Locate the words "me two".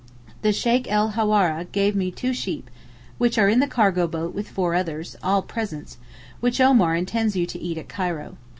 1.95-2.33